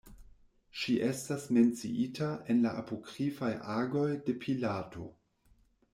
Ŝi 0.83 0.95
estas 1.07 1.43
menciita 1.57 2.31
en 2.53 2.65
la 2.65 2.73
apokrifaj 2.79 3.53
Agoj 3.77 4.09
de 4.31 4.39
Pilato. 4.47 5.07